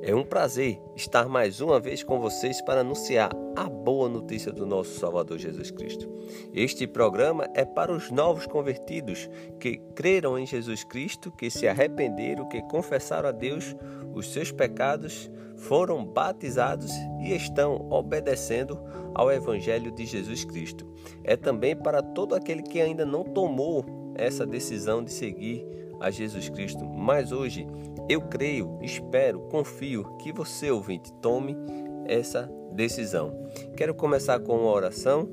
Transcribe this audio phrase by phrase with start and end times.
[0.00, 4.64] É um prazer estar mais uma vez com vocês para anunciar a boa notícia do
[4.64, 6.08] nosso Salvador Jesus Cristo.
[6.54, 12.48] Este programa é para os novos convertidos que creram em Jesus Cristo, que se arrependeram,
[12.48, 13.74] que confessaram a Deus
[14.14, 18.78] os seus pecados, foram batizados e estão obedecendo
[19.12, 20.86] ao Evangelho de Jesus Cristo.
[21.24, 25.66] É também para todo aquele que ainda não tomou essa decisão de seguir
[26.00, 26.84] a Jesus Cristo.
[26.84, 27.66] Mas hoje
[28.08, 31.56] eu creio, espero, confio que você, ouvinte, tome
[32.06, 33.48] essa decisão.
[33.76, 35.28] Quero começar com uma oração.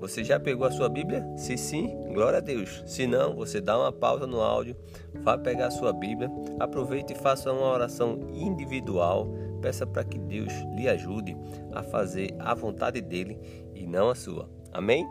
[0.00, 1.26] Você já pegou a sua Bíblia?
[1.36, 2.82] Se sim, glória a Deus.
[2.86, 4.76] Se não, você dá uma pausa no áudio,
[5.12, 9.28] vá pegar a sua Bíblia, aproveite e faça uma oração individual.
[9.60, 11.36] Peça para que Deus lhe ajude
[11.72, 13.38] a fazer a vontade dele
[13.74, 14.48] e não a sua.
[14.72, 15.04] Amém?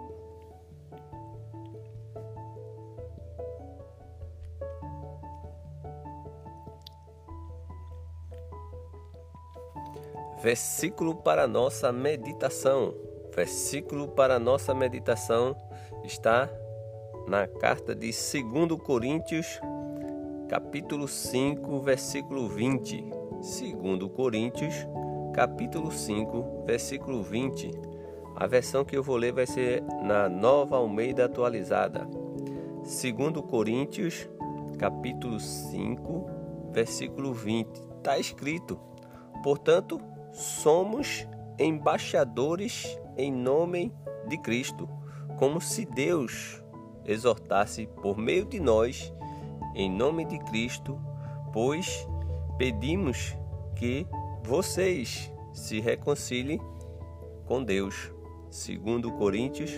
[10.47, 12.93] Versículo para nossa meditação.
[13.35, 15.53] Versículo para nossa meditação
[16.05, 16.49] está
[17.27, 19.59] na carta de 2 Coríntios,
[20.47, 23.01] capítulo 5, versículo 20.
[23.01, 24.73] 2 Coríntios,
[25.33, 27.69] capítulo 5, versículo 20.
[28.37, 32.07] A versão que eu vou ler vai ser na Nova Almeida Atualizada.
[32.85, 34.29] 2 Coríntios,
[34.79, 37.67] capítulo 5, versículo 20.
[37.97, 38.79] Está escrito:
[39.43, 39.99] Portanto,
[40.38, 42.85] somos embaixadores
[43.17, 43.91] em nome
[44.27, 44.88] de Cristo,
[45.39, 46.63] como se Deus
[47.03, 49.11] exortasse por meio de nós,
[49.73, 50.99] em nome de Cristo,
[51.52, 52.08] pois
[52.55, 53.36] pedimos
[53.75, 54.05] que
[54.43, 56.61] vocês se reconciliem
[57.45, 58.14] com Deus.
[58.52, 59.71] Segundo Coríntios,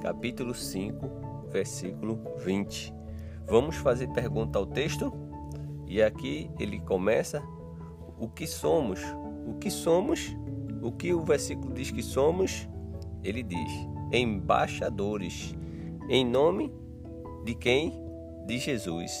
[0.00, 2.94] capítulo 5, versículo 20.
[3.44, 5.12] Vamos fazer pergunta ao texto?
[5.86, 7.42] E aqui ele começa:
[8.18, 9.00] o que somos?
[9.46, 10.34] O que somos,
[10.82, 12.68] o que o versículo diz que somos,
[13.22, 13.70] ele diz:
[14.12, 15.54] embaixadores,
[16.08, 16.72] em nome
[17.44, 17.92] de quem?
[18.44, 19.12] De Jesus.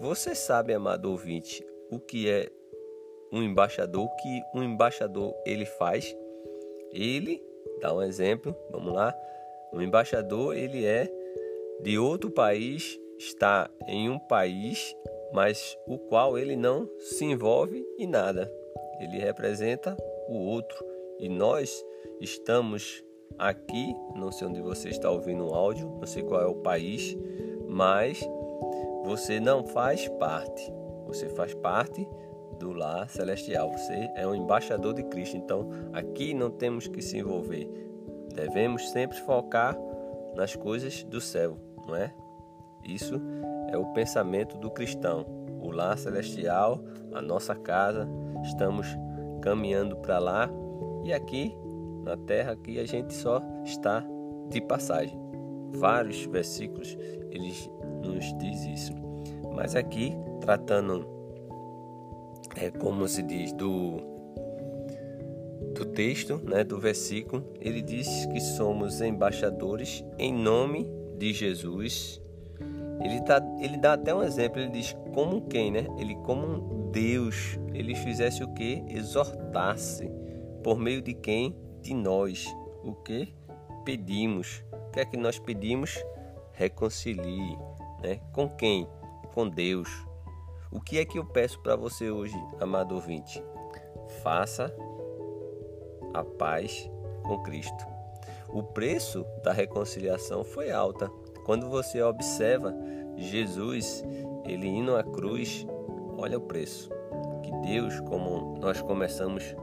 [0.00, 2.50] Você sabe, amado ouvinte, o que é
[3.30, 4.06] um embaixador?
[4.06, 6.16] O que um embaixador ele faz?
[6.90, 7.42] Ele
[7.80, 9.14] dá um exemplo, vamos lá.
[9.72, 11.08] Um embaixador ele é
[11.82, 14.94] de outro país, está em um país,
[15.32, 18.50] mas o qual ele não se envolve em nada
[19.00, 19.96] ele representa
[20.28, 20.84] o outro.
[21.18, 21.84] E nós
[22.20, 23.02] estamos
[23.38, 27.16] aqui, não sei onde você está ouvindo o áudio, não sei qual é o país,
[27.68, 28.20] mas
[29.04, 30.72] você não faz parte.
[31.06, 32.06] Você faz parte
[32.58, 33.72] do lar celestial.
[33.72, 35.36] Você é um embaixador de Cristo.
[35.36, 37.68] Então, aqui não temos que se envolver.
[38.34, 39.76] Devemos sempre focar
[40.36, 41.56] nas coisas do céu,
[41.86, 42.14] não é?
[42.84, 43.20] Isso
[43.70, 45.26] é o pensamento do cristão.
[45.70, 46.82] Lar celestial,
[47.12, 48.08] a nossa casa,
[48.44, 48.86] estamos
[49.42, 50.50] caminhando para lá
[51.04, 51.54] e aqui
[52.04, 54.04] na terra aqui a gente só está
[54.48, 55.18] de passagem.
[55.72, 56.96] Vários versículos
[57.30, 57.70] eles
[58.02, 58.92] nos diz isso.
[59.54, 61.06] Mas aqui tratando
[62.56, 64.08] é como se diz do
[65.74, 72.20] do texto, né, do versículo, ele diz que somos embaixadores em nome de Jesus.
[73.00, 75.86] Ele, tá, ele dá até um exemplo, ele diz como quem, né?
[75.98, 78.84] Ele como Deus ele fizesse o que?
[78.88, 80.10] Exortasse.
[80.62, 81.56] Por meio de quem?
[81.80, 82.46] De nós.
[82.84, 83.34] O que?
[83.84, 84.62] Pedimos.
[84.72, 85.98] O que é que nós pedimos?
[86.52, 87.56] Reconcilie.
[88.02, 88.20] Né?
[88.32, 88.86] Com quem?
[89.32, 89.88] Com Deus.
[90.70, 93.42] O que é que eu peço para você hoje, amado ouvinte?
[94.22, 94.72] Faça
[96.12, 96.88] a paz
[97.22, 97.86] com Cristo.
[98.48, 101.10] O preço da reconciliação foi alta.
[101.44, 102.74] Quando você observa
[103.16, 104.04] Jesus,
[104.44, 105.66] ele indo à cruz,
[106.16, 106.90] olha o preço.
[107.42, 109.54] Que Deus, como nós começamos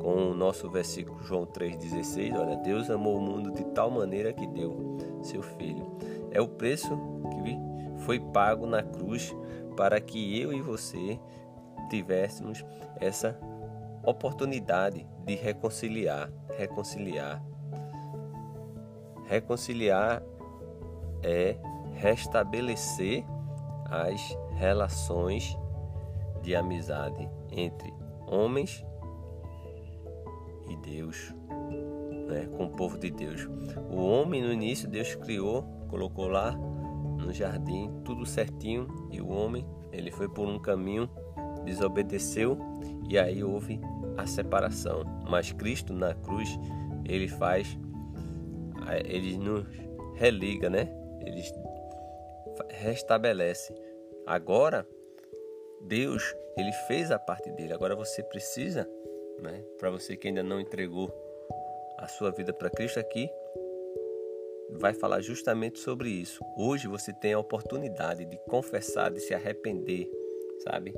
[0.00, 4.46] com o nosso versículo João 3,16, olha, Deus amou o mundo de tal maneira que
[4.46, 5.96] deu seu Filho.
[6.30, 6.88] É o preço
[7.32, 7.58] que
[8.04, 9.34] foi pago na cruz
[9.76, 11.18] para que eu e você
[11.90, 12.64] tivéssemos
[13.00, 13.38] essa
[14.04, 17.42] oportunidade de reconciliar, reconciliar.
[19.24, 20.22] Reconciliar
[21.26, 21.56] é
[21.94, 23.24] restabelecer
[23.86, 25.56] as relações
[26.42, 27.92] de amizade entre
[28.26, 28.84] homens
[30.68, 31.34] e Deus,
[32.28, 33.48] né, com o povo de Deus.
[33.90, 39.66] O homem no início Deus criou, colocou lá no jardim, tudo certinho, e o homem,
[39.92, 41.08] ele foi por um caminho,
[41.64, 42.58] desobedeceu
[43.08, 43.80] e aí houve
[44.16, 45.02] a separação.
[45.28, 46.58] Mas Cristo na cruz,
[47.04, 47.76] ele faz
[49.04, 49.66] ele nos
[50.14, 50.88] religa, né?
[51.26, 51.42] Ele
[52.70, 53.74] restabelece.
[54.26, 54.86] Agora
[55.80, 57.72] Deus, ele fez a parte dele.
[57.72, 58.88] Agora você precisa,
[59.40, 59.62] né?
[59.78, 61.12] Para você que ainda não entregou
[61.98, 63.30] a sua vida para Cristo aqui,
[64.70, 66.44] vai falar justamente sobre isso.
[66.56, 70.10] Hoje você tem a oportunidade de confessar, de se arrepender,
[70.58, 70.94] sabe?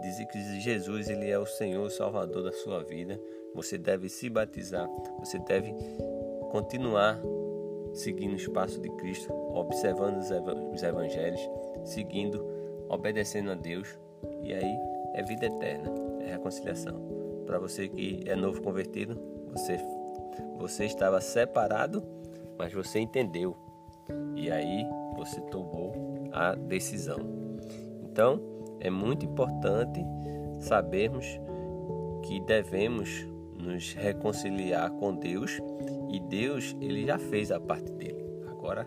[0.00, 3.20] Dizer que Jesus ele é o Senhor, o Salvador da sua vida.
[3.54, 4.88] Você deve se batizar,
[5.20, 5.72] você deve
[6.50, 7.20] continuar
[7.92, 10.18] seguindo os passos de Cristo, observando
[10.72, 11.40] os evangelhos,
[11.84, 12.44] seguindo,
[12.88, 13.98] obedecendo a Deus.
[14.42, 14.78] E aí
[15.14, 17.00] é vida eterna, é reconciliação.
[17.46, 19.18] Para você que é novo convertido,
[19.52, 19.78] você
[20.58, 22.02] você estava separado
[22.58, 23.56] mas você entendeu
[24.36, 24.86] e aí
[25.16, 25.92] você tomou
[26.32, 27.18] a decisão.
[28.02, 28.40] Então,
[28.80, 30.04] é muito importante
[30.58, 31.26] sabermos
[32.22, 33.26] que devemos
[33.58, 35.60] nos reconciliar com Deus
[36.10, 38.24] e Deus ele já fez a parte dele.
[38.48, 38.86] Agora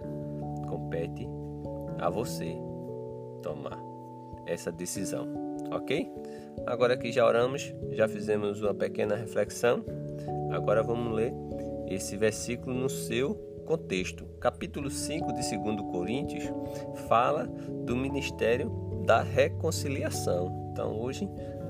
[0.68, 1.28] compete
[2.00, 2.56] a você
[3.42, 3.78] tomar
[4.46, 5.28] essa decisão,
[5.72, 6.12] ok?
[6.66, 9.84] Agora que já oramos, já fizemos uma pequena reflexão.
[10.52, 11.34] Agora vamos ler
[11.88, 13.36] esse versículo no seu
[13.66, 14.26] contexto.
[14.40, 16.44] Capítulo 5 de 2 Coríntios
[17.08, 17.48] fala
[17.86, 18.70] do ministério
[19.06, 20.70] da reconciliação.
[20.72, 21.28] Então, hoje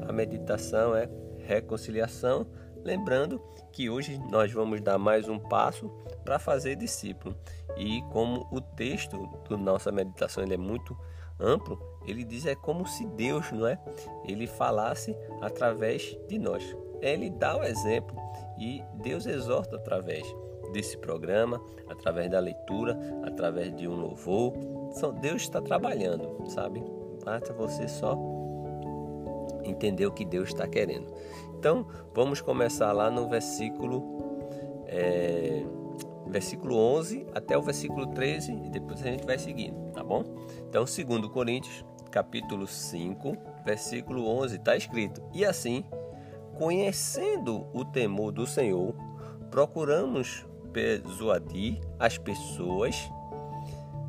[0.07, 1.09] a meditação é
[1.39, 2.47] reconciliação,
[2.87, 3.41] lembrando
[3.73, 5.89] que hoje nós vamos dar mais um passo
[6.23, 7.35] para fazer discípulo.
[7.75, 10.97] E como o texto da nossa meditação ele é muito
[11.37, 13.77] amplo, ele diz é como se Deus, não é?
[14.23, 16.63] Ele falasse através de nós.
[17.01, 18.15] Ele dá o exemplo
[18.57, 20.25] e Deus exorta através
[20.71, 24.53] desse programa, através da leitura, através de um louvor.
[25.19, 26.81] Deus está trabalhando, sabe?
[27.25, 28.17] Basta você só
[29.69, 31.13] entender o que Deus está querendo.
[31.57, 34.03] Então, vamos começar lá no versículo,
[34.85, 35.65] é,
[36.27, 40.23] versículo 11 até o versículo 13 e depois a gente vai seguindo, tá bom?
[40.69, 45.83] Então, segundo Coríntios, capítulo 5, versículo 11, está escrito: E assim,
[46.57, 48.93] conhecendo o temor do Senhor,
[49.49, 53.09] procuramos persuadir as pessoas,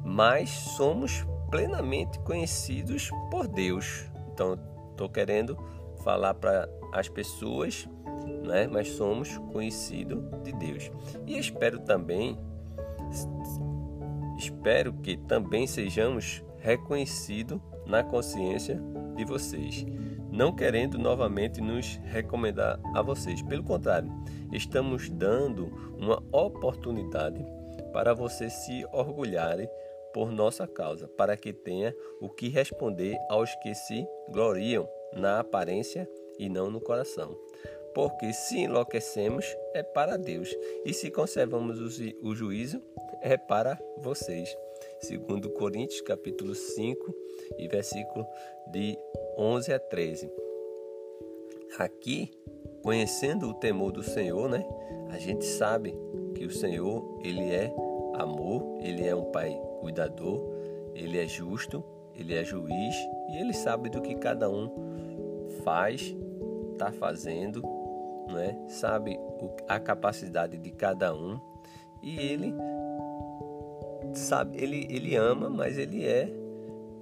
[0.04, 4.04] mas somos plenamente conhecidos por Deus.
[4.34, 4.58] Então,
[4.90, 5.56] estou querendo
[6.04, 7.88] falar para as pessoas,
[8.44, 8.66] né?
[8.66, 10.90] mas somos conhecidos de Deus.
[11.26, 12.38] E espero também,
[14.38, 18.80] espero que também sejamos reconhecidos na consciência
[19.16, 19.86] de vocês
[20.30, 23.42] não querendo novamente nos recomendar a vocês.
[23.42, 24.10] Pelo contrário,
[24.52, 25.66] estamos dando
[25.98, 27.44] uma oportunidade
[27.92, 29.68] para você se orgulharem
[30.12, 36.08] por nossa causa, para que tenha o que responder aos que se gloriam na aparência
[36.38, 37.36] e não no coração.
[37.94, 39.44] Porque se enlouquecemos
[39.74, 40.54] é para Deus,
[40.84, 42.80] e se conservamos o juízo
[43.20, 44.56] é para vocês.
[45.00, 47.14] Segundo Coríntios capítulo 5
[47.58, 48.26] e versículo
[48.70, 48.96] de
[49.36, 50.30] 11 a 13.
[51.78, 52.30] Aqui,
[52.82, 54.66] conhecendo o temor do Senhor, né?
[55.10, 55.94] A gente sabe
[56.34, 57.72] que o Senhor, ele é
[58.14, 60.40] amor, ele é um pai cuidador,
[60.94, 62.94] ele é justo, ele é juiz
[63.30, 64.70] e ele sabe do que cada um
[65.62, 66.16] faz,
[66.78, 67.60] está fazendo,
[68.28, 68.56] né?
[68.68, 69.18] Sabe
[69.66, 71.40] a capacidade de cada um
[72.00, 72.54] e ele
[74.14, 76.32] sabe, ele, ele ama, mas ele é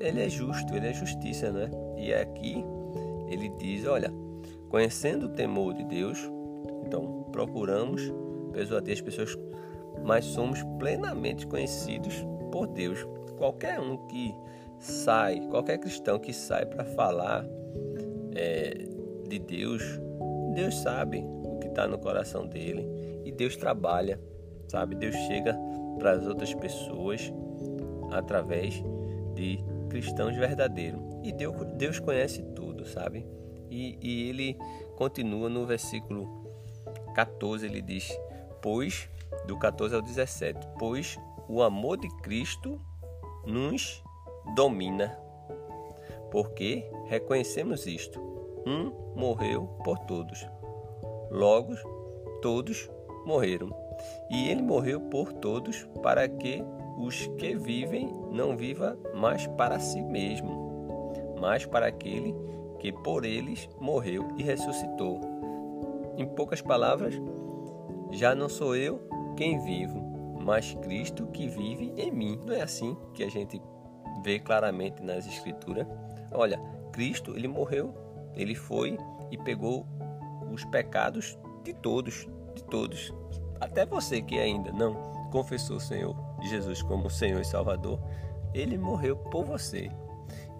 [0.01, 1.71] ele é justo, ele é justiça, né?
[1.97, 2.65] E aqui
[3.29, 4.13] ele diz, olha,
[4.69, 6.19] conhecendo o temor de Deus,
[6.85, 8.03] então procuramos
[8.53, 9.39] persuadir as pessoas,
[10.05, 12.15] mas somos plenamente conhecidos
[12.53, 13.07] por Deus.
[13.39, 14.35] Qualquer um que
[14.79, 17.47] sai, qualquer cristão que sai para falar
[18.35, 18.86] é,
[19.27, 19.83] de Deus,
[20.55, 22.87] Deus sabe o que está no coração dele
[23.25, 24.21] e Deus trabalha,
[24.69, 24.95] sabe?
[24.95, 25.57] Deus chega
[25.99, 27.33] para as outras pessoas
[28.11, 28.83] através
[29.35, 31.01] de cristãos verdadeiros.
[31.23, 33.27] E Deus, Deus conhece tudo, sabe?
[33.71, 34.57] E, e ele
[34.97, 36.47] continua no versículo
[37.15, 38.17] 14, ele diz:
[38.63, 39.09] Pois,
[39.47, 41.19] do 14 ao 17, pois
[41.49, 42.81] o amor de Cristo
[43.45, 44.03] nos
[44.55, 45.19] domina,
[46.31, 48.21] porque reconhecemos isto:
[48.67, 50.47] um morreu por todos,
[51.31, 51.75] logo
[52.43, 52.91] todos
[53.25, 53.71] morreram.
[54.31, 56.63] E ele morreu por todos para que
[56.99, 62.35] os que vivem não viva mais para si mesmo, mas para aquele
[62.79, 65.21] que por eles morreu e ressuscitou.
[66.17, 67.15] Em poucas palavras,
[68.11, 69.01] já não sou eu
[69.37, 70.01] quem vivo,
[70.41, 72.41] mas Cristo que vive em mim.
[72.47, 73.61] Não é assim que a gente
[74.23, 75.87] vê claramente nas escrituras.
[76.33, 76.59] Olha,
[76.93, 77.93] Cristo, ele morreu,
[78.37, 78.99] ele foi
[79.31, 79.87] e pegou
[80.53, 83.13] os pecados de todos, de todos.
[83.61, 84.95] Até você que ainda não
[85.31, 87.99] confessou o Senhor Jesus como Senhor e Salvador,
[88.55, 89.91] ele morreu por você.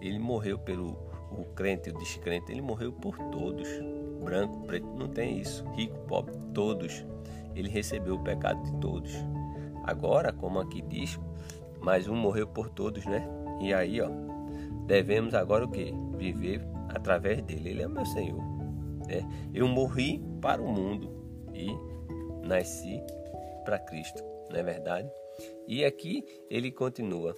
[0.01, 0.97] Ele morreu pelo
[1.31, 3.67] o crente e o descrente, ele morreu por todos.
[4.23, 5.65] Branco, preto, não tem isso.
[5.75, 7.05] Rico, pobre, todos.
[7.55, 9.13] Ele recebeu o pecado de todos.
[9.83, 11.19] Agora, como aqui diz,
[11.81, 13.27] mais um morreu por todos, né?
[13.61, 14.09] E aí, ó,
[14.85, 15.93] devemos agora o que?
[16.17, 17.69] Viver através dele.
[17.69, 18.41] Ele é o meu Senhor.
[19.09, 19.21] É,
[19.53, 21.09] eu morri para o mundo
[21.53, 21.67] e
[22.45, 23.01] nasci
[23.63, 25.09] para Cristo, não é verdade?
[25.67, 27.35] E aqui ele continua.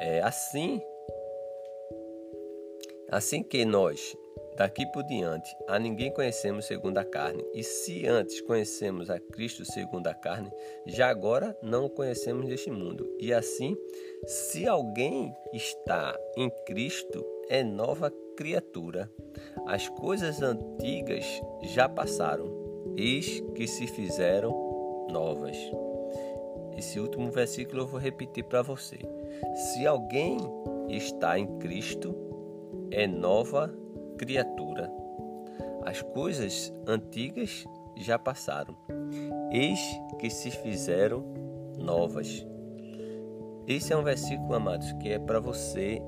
[0.00, 0.80] É, assim,
[3.10, 4.16] assim que nós
[4.56, 7.44] Daqui por diante, a ninguém conhecemos segundo a carne.
[7.52, 10.50] E se antes conhecemos a Cristo segundo a carne,
[10.86, 13.06] já agora não o conhecemos deste mundo.
[13.20, 13.76] E assim,
[14.26, 19.10] se alguém está em Cristo, é nova criatura.
[19.66, 21.24] As coisas antigas
[21.62, 22.46] já passaram,
[22.96, 25.56] eis que se fizeram novas.
[26.76, 28.98] Esse último versículo eu vou repetir para você.
[29.54, 30.36] Se alguém
[30.88, 32.14] está em Cristo,
[32.90, 33.72] é nova
[34.18, 34.90] criatura.
[35.84, 37.64] As coisas antigas
[37.96, 38.76] já passaram,
[39.50, 39.80] eis
[40.18, 41.24] que se fizeram
[41.78, 42.46] novas.
[43.66, 46.00] Esse é um versículo, amados, que é para você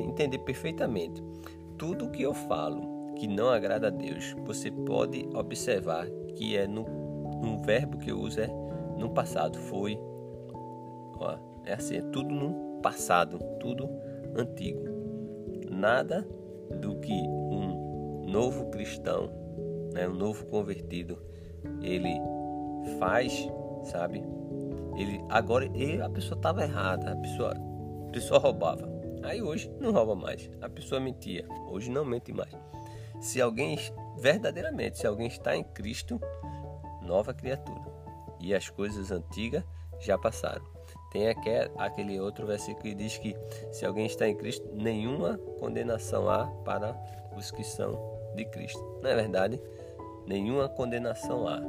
[0.00, 1.22] entender perfeitamente.
[1.78, 6.84] Tudo que eu falo que não agrada a Deus, você pode observar que é no,
[7.42, 8.48] no verbo que eu uso é
[8.96, 9.98] no passado, foi.
[11.18, 13.88] Ó, é assim, é tudo no passado, tudo
[14.36, 14.84] antigo.
[15.70, 16.26] Nada
[16.80, 19.30] do que um novo cristão,
[19.92, 21.18] né, um novo convertido,
[21.82, 22.14] ele
[22.98, 23.48] faz,
[23.84, 24.22] sabe?
[24.96, 28.91] Ele agora ele, a pessoa estava errada, a pessoa, a pessoa roubava.
[29.22, 32.52] Aí hoje não rouba mais, a pessoa mentia, hoje não mente mais.
[33.20, 33.78] Se alguém
[34.18, 36.20] verdadeiramente, se alguém está em Cristo,
[37.02, 37.80] nova criatura.
[38.40, 39.64] E as coisas antigas
[40.00, 40.64] já passaram.
[41.12, 43.36] Tem aquele outro versículo que diz que
[43.70, 46.96] se alguém está em Cristo, nenhuma condenação há para
[47.36, 47.96] os que são
[48.34, 48.98] de Cristo.
[49.02, 49.60] Não é verdade?
[50.26, 51.60] Nenhuma condenação há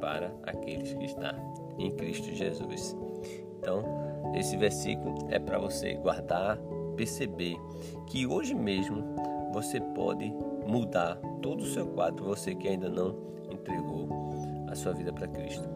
[0.00, 2.96] para aqueles que estão em Cristo Jesus.
[3.58, 3.84] Então,
[4.34, 6.58] esse versículo é para você guardar,
[7.00, 7.56] perceber
[8.06, 9.02] que hoje mesmo
[9.54, 10.30] você pode
[10.66, 13.16] mudar todo o seu quadro, você que ainda não
[13.50, 14.06] entregou
[14.68, 15.66] a sua vida para Cristo.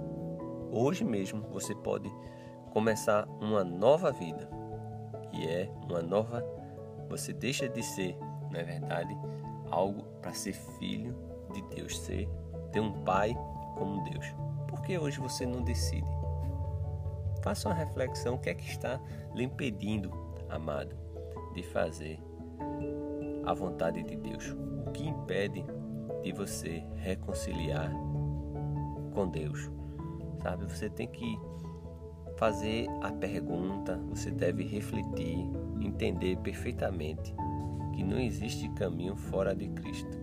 [0.71, 2.13] Hoje mesmo você pode
[2.75, 4.51] começar uma nova vida,
[5.31, 6.45] que é uma nova.
[7.09, 8.19] Você deixa de ser,
[8.51, 9.17] na verdade,
[9.71, 11.17] algo para ser filho
[11.55, 12.29] de Deus, ser
[12.71, 13.35] ter um pai
[13.79, 14.27] como Deus.
[14.69, 16.07] Por que hoje você não decide?
[17.43, 19.01] Faça uma reflexão, o que é que está
[19.35, 20.13] lhe impedindo,
[20.51, 21.04] amado,
[21.55, 22.19] de fazer
[23.45, 24.55] a vontade de Deus?
[24.87, 25.65] O que impede
[26.23, 27.93] de você reconciliar
[29.13, 29.71] com Deus?
[30.43, 31.39] Sabe, você tem que
[32.37, 35.39] fazer a pergunta, você deve refletir,
[35.81, 37.35] entender perfeitamente
[37.95, 40.19] que não existe caminho fora de Cristo.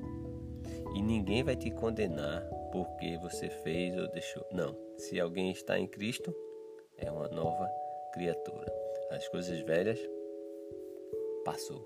[0.94, 4.46] E ninguém vai te condenar porque você fez ou deixou.
[4.52, 4.76] Não.
[4.98, 6.36] Se alguém está em Cristo,
[6.98, 7.68] é uma nova
[8.14, 8.72] criatura.
[9.10, 10.00] As coisas velhas
[11.44, 11.82] passou.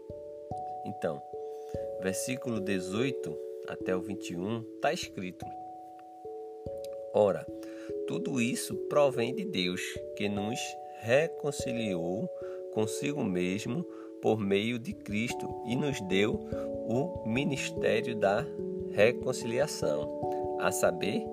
[0.86, 1.22] Então,
[2.02, 5.46] versículo 18 até o 21 está escrito:
[7.14, 7.46] Ora,
[8.08, 9.82] tudo isso provém de Deus,
[10.16, 10.60] que nos
[11.02, 12.30] reconciliou
[12.74, 13.84] consigo mesmo
[14.22, 16.34] por meio de Cristo e nos deu
[16.88, 18.46] o ministério da
[18.92, 21.24] reconciliação, a saber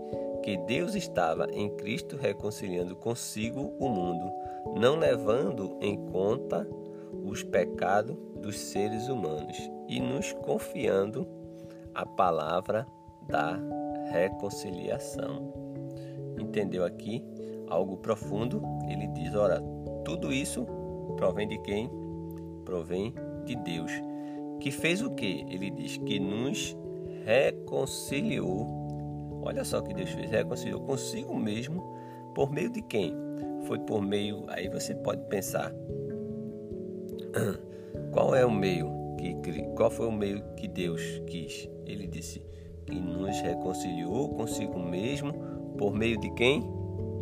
[0.43, 4.31] que Deus estava em Cristo reconciliando consigo o mundo,
[4.79, 6.67] não levando em conta
[7.23, 9.57] os pecados dos seres humanos
[9.89, 11.27] e nos confiando
[11.95, 12.87] a palavra
[13.29, 13.59] da
[14.11, 15.63] reconciliação
[16.53, 17.25] entendeu aqui
[17.69, 19.63] algo profundo, ele diz: ora,
[20.05, 20.67] tudo isso
[21.17, 21.91] provém de quem?
[22.65, 23.15] Provém
[23.47, 23.91] de Deus.
[24.61, 25.45] Que fez o que?
[25.49, 26.77] Ele diz que nos
[27.25, 28.81] reconciliou.
[29.43, 31.83] Olha só o que Deus fez: reconciliou consigo mesmo
[32.35, 33.15] por meio de quem?
[33.65, 34.45] Foi por meio.
[34.49, 35.73] Aí você pode pensar:
[38.13, 41.69] qual é o meio que qual foi o meio que Deus quis?
[41.87, 42.45] Ele disse
[42.87, 45.33] que nos reconciliou consigo mesmo
[45.79, 46.61] por meio de quem?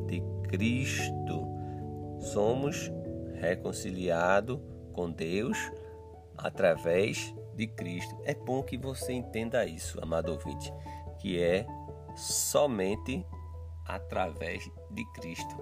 [0.07, 1.47] De Cristo.
[2.21, 2.91] Somos
[3.35, 4.59] reconciliados
[4.93, 5.59] com Deus
[6.37, 8.17] através de Cristo.
[8.25, 10.73] É bom que você entenda isso, amado ouvinte,
[11.19, 11.67] que é
[12.17, 13.25] somente
[13.87, 15.57] através de Cristo.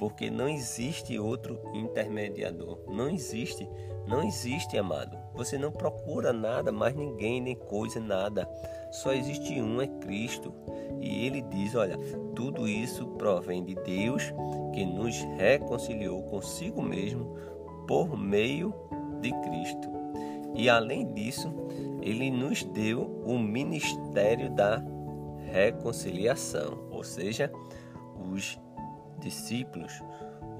[0.00, 2.78] Porque não existe outro intermediador.
[2.88, 3.68] Não existe.
[4.08, 5.14] Não existe, amado.
[5.34, 8.48] Você não procura nada, mais ninguém, nem coisa, nada.
[8.90, 10.54] Só existe um, é Cristo.
[11.02, 11.98] E ele diz: Olha,
[12.34, 14.32] tudo isso provém de Deus
[14.72, 17.36] que nos reconciliou consigo mesmo
[17.86, 18.72] por meio
[19.20, 19.86] de Cristo.
[20.54, 21.52] E além disso,
[22.00, 24.82] ele nos deu o ministério da
[25.52, 27.52] reconciliação, ou seja,
[28.32, 28.58] os
[29.20, 30.02] discípulos,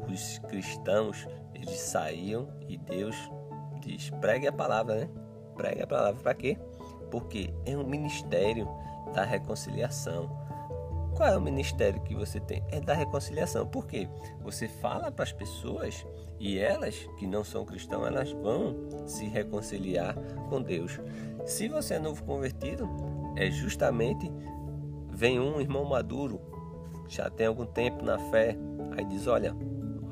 [0.08, 3.16] os cristãos, eles saíam e Deus
[3.80, 5.10] diz: pregue a palavra, né?
[5.56, 6.58] Pregue a palavra para quê?
[7.10, 8.68] Porque é um ministério
[9.14, 10.30] da reconciliação.
[11.16, 12.64] Qual é o ministério que você tem?
[12.68, 13.66] É da reconciliação.
[13.66, 14.08] Por quê?
[14.42, 16.06] Você fala para as pessoas
[16.38, 18.76] e elas, que não são cristãos, elas vão
[19.06, 20.14] se reconciliar
[20.48, 20.98] com Deus.
[21.44, 22.88] Se você é novo convertido,
[23.36, 24.30] é justamente
[25.12, 26.40] vem um irmão maduro,
[27.10, 28.56] já tem algum tempo na fé,
[28.96, 29.54] aí diz: Olha,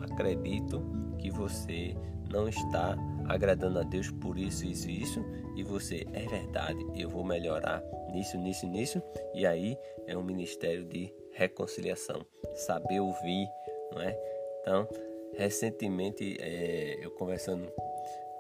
[0.03, 0.83] acredito
[1.19, 1.97] que você
[2.31, 5.25] não está agradando a Deus por isso, isso e isso,
[5.57, 9.03] e você, é verdade, eu vou melhorar nisso, nisso, nisso,
[9.35, 13.47] e aí é um ministério de reconciliação, saber ouvir,
[13.95, 14.19] não é?
[14.61, 14.89] Então,
[15.35, 17.71] recentemente, é, eu conversando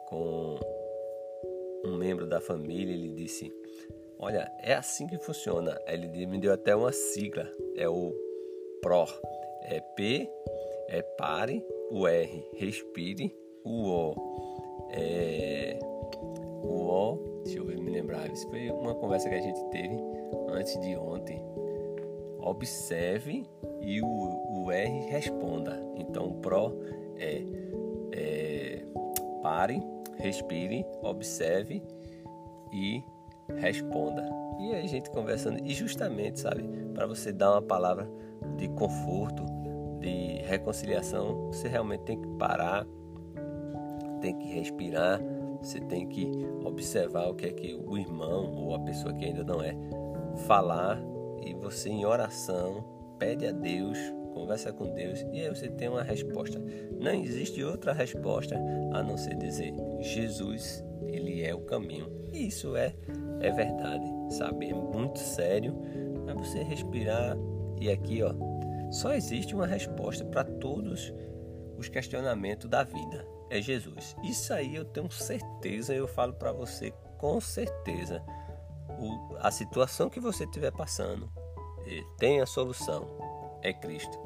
[0.08, 0.58] com
[1.84, 3.52] um membro da família, ele disse:
[4.18, 5.78] Olha, é assim que funciona.
[5.86, 8.27] Ele me deu até uma sigla, é o
[8.82, 9.06] PRO.
[9.62, 10.30] É P,
[10.88, 14.14] é pare, o R, respire, o O,
[14.90, 15.78] é,
[16.62, 19.96] o O, deixa eu ver, me lembrar, isso foi uma conversa que a gente teve
[20.48, 21.42] antes de ontem.
[22.38, 23.44] Observe
[23.82, 25.78] e o, o R responda.
[25.96, 26.72] Então, o PRO
[27.16, 27.42] é,
[28.12, 28.82] é
[29.42, 29.82] pare,
[30.16, 31.82] respire, observe
[32.72, 33.02] e
[33.56, 34.28] responda.
[34.60, 38.08] E a gente conversando, e justamente, sabe, para você dar uma palavra
[38.58, 39.44] de conforto,
[40.00, 42.86] de reconciliação, você realmente tem que parar,
[44.20, 45.20] tem que respirar,
[45.62, 46.30] você tem que
[46.64, 49.74] observar o que é que o irmão ou a pessoa que ainda não é
[50.46, 51.00] falar
[51.44, 52.84] e você em oração
[53.18, 53.98] pede a Deus,
[54.34, 56.62] conversa com Deus e aí você tem uma resposta.
[57.00, 58.56] Não existe outra resposta
[58.92, 62.06] a não ser dizer Jesus, ele é o caminho.
[62.32, 62.94] E isso é
[63.40, 64.70] é verdade, sabe?
[64.70, 65.76] É muito sério.
[66.26, 67.36] É você respirar
[67.80, 68.32] e aqui, ó,
[68.90, 71.12] só existe uma resposta para todos
[71.76, 73.26] os questionamentos da vida.
[73.50, 74.16] É Jesus.
[74.22, 78.22] Isso aí eu tenho certeza, eu falo para você com certeza.
[78.98, 81.30] O, a situação que você estiver passando
[82.18, 83.06] tem a solução.
[83.62, 84.18] É Cristo.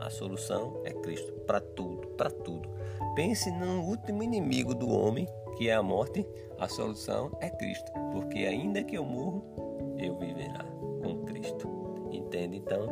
[0.00, 2.68] A solução é Cristo para tudo, para tudo.
[3.14, 6.26] Pense no último inimigo do homem, que é a morte,
[6.58, 10.64] a solução é Cristo, porque ainda que eu morro, eu viverá
[11.02, 11.75] com Cristo.
[12.36, 12.56] Entende?
[12.56, 12.86] Então,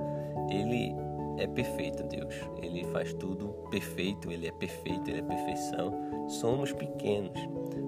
[0.50, 0.94] ele
[1.37, 2.35] é perfeito, Deus.
[2.62, 5.92] Ele faz tudo perfeito, ele é perfeito, ele é perfeição.
[6.28, 7.38] Somos pequenos,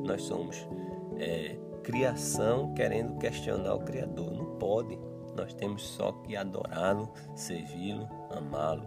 [0.05, 0.69] nós somos
[1.19, 4.31] é, criação querendo questionar o Criador.
[4.33, 4.99] Não pode.
[5.35, 8.87] Nós temos só que adorá-lo, servi-lo, amá-lo.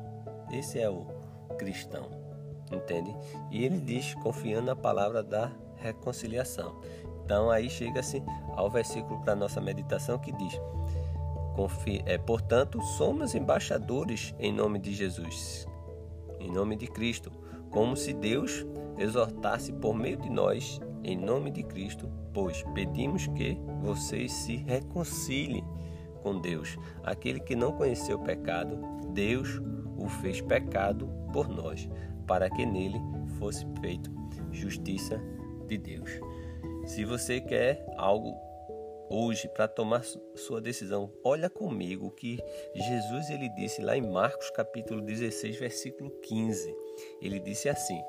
[0.51, 1.05] Esse é o
[1.57, 2.09] cristão,
[2.71, 3.15] entende?
[3.51, 6.79] E ele diz, confiando na palavra da reconciliação.
[7.23, 8.23] Então aí chega-se
[8.55, 10.59] ao versículo para nossa meditação que diz:
[12.25, 15.67] portanto, somos embaixadores em nome de Jesus,
[16.39, 17.31] em nome de Cristo,
[17.69, 18.65] como se Deus
[18.97, 25.63] exortasse por meio de nós, em nome de Cristo, pois pedimos que vocês se reconciliem
[26.21, 26.77] com Deus.
[27.03, 28.79] Aquele que não conheceu o pecado,
[29.13, 29.61] Deus
[29.97, 31.89] o fez pecado por nós,
[32.27, 32.99] para que nele
[33.37, 34.11] fosse feito
[34.51, 35.21] justiça
[35.67, 36.19] de Deus.
[36.85, 38.33] Se você quer algo
[39.09, 40.03] hoje para tomar
[40.35, 42.39] sua decisão, olha comigo o que
[42.75, 46.75] Jesus ele disse lá em Marcos capítulo 16, versículo 15.
[47.21, 48.01] Ele disse assim: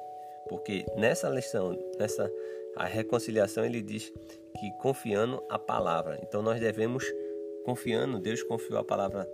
[0.49, 2.31] porque nessa lição, nessa
[2.77, 4.13] a reconciliação, ele diz
[4.59, 6.19] que confiando a palavra.
[6.23, 7.05] Então nós devemos
[7.65, 9.29] confiando, Deus confiou a palavra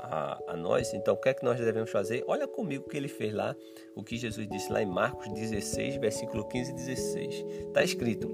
[0.00, 0.92] a, a, nós.
[0.94, 2.24] Então, o que é que nós devemos fazer?
[2.26, 3.54] Olha comigo o que ele fez lá,
[3.94, 7.34] o que Jesus disse lá em Marcos 16, versículo 15 e 16.
[7.68, 8.28] Está escrito: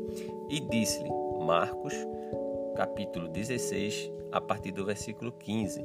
[0.50, 1.10] E disse-lhe,
[1.44, 1.94] Marcos,
[2.74, 5.84] capítulo 16, a partir do versículo 15.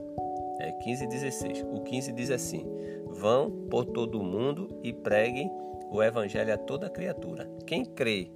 [0.59, 1.65] É 15 e 16.
[1.71, 2.65] O 15 diz assim:
[3.07, 5.49] Vão por todo o mundo e preguem
[5.89, 7.49] o evangelho a toda criatura.
[7.65, 8.31] Quem crê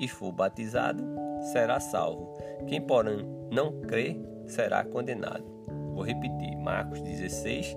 [0.00, 1.04] e for batizado
[1.52, 2.34] será salvo.
[2.66, 5.44] Quem, porém, não crê será condenado.
[5.92, 7.76] Vou repetir, Marcos 16,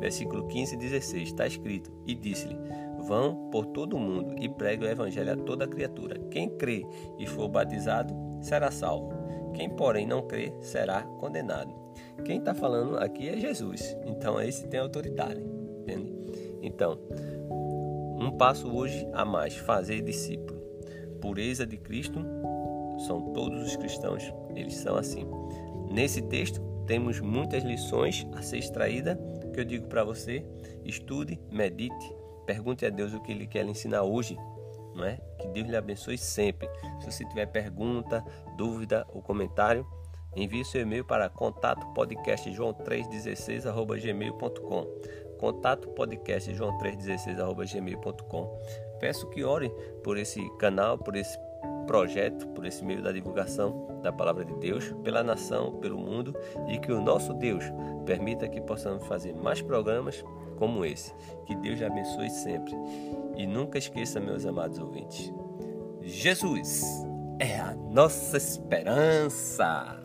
[0.00, 2.58] versículo 15 e 16, está escrito: E disse-lhe:
[3.00, 6.18] Vão por todo o mundo e pregue o evangelho a toda criatura.
[6.30, 6.84] Quem crê
[7.18, 9.19] e for batizado será salvo.
[9.54, 11.72] Quem, porém, não crê será condenado.
[12.24, 13.96] quem está falando aqui é Jesus.
[14.04, 15.40] Então, esse tem autoridade.
[15.82, 16.14] Entende?
[16.62, 16.98] Então,
[18.18, 20.60] um passo hoje a mais: fazer discípulo.
[21.20, 22.20] Pureza de Cristo
[23.06, 25.26] são todos os cristãos, eles são assim.
[25.90, 29.18] Nesse texto, temos muitas lições a ser extraída
[29.52, 30.44] que eu digo para você:
[30.84, 32.14] estude, medite,
[32.46, 34.36] pergunte a Deus o que Ele quer lhe ensinar hoje.
[34.94, 35.18] Não é?
[35.38, 36.68] Que Deus lhe abençoe sempre.
[37.00, 38.22] Se você tiver pergunta,
[38.56, 39.84] dúvida ou comentário,
[40.34, 44.86] envie seu e-mail para contato podcast joão316@gmail.com.
[45.38, 48.60] Contato podcast joão316@gmail.com.
[48.98, 49.70] Peço que ore
[50.04, 51.38] por esse canal, por esse
[51.86, 56.36] projeto, por esse meio da divulgação da palavra de Deus, pela nação, pelo mundo
[56.68, 57.64] e que o nosso Deus
[58.06, 60.24] permita que possamos fazer mais programas
[60.60, 61.12] como esse.
[61.46, 62.74] Que Deus abençoe sempre.
[63.36, 65.32] E nunca esqueça, meus amados ouvintes,
[66.02, 66.84] Jesus
[67.38, 69.99] é a nossa esperança.